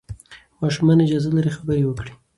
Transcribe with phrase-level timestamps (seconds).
[0.61, 2.11] ماشومان اجازه لري خبرې وکړي.